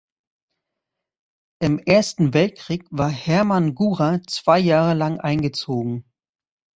Im 1.59 1.77
Ersten 1.77 2.33
Weltkrieg 2.33 2.85
war 2.89 3.11
Hermann 3.11 3.75
Gura 3.75 4.19
zwei 4.25 4.57
Jahre 4.57 4.95
lang 4.95 5.19
eingezogen. 5.19 6.05